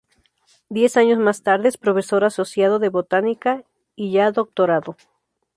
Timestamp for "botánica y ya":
2.89-4.31